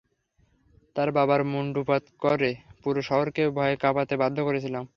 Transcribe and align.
তার 0.95 1.09
বাবার 1.11 1.41
মুন্ডুপাত 1.43 2.03
করে 2.21 2.51
পুরো 2.83 3.01
শহরকে 3.01 3.43
ভয়ে 3.49 3.75
কাঁপতে 3.75 4.15
বাধ্য 4.17 4.37
করেছিলাম। 4.43 4.83